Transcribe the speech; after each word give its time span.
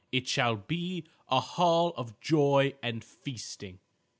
It 0.11 0.27
shall 0.27 0.55
be 0.55 1.05
a 1.29 1.39
hall 1.39 1.93
of 1.95 2.19
joy 2.19 2.73
and 2.81 3.03
feasting." 3.03 3.81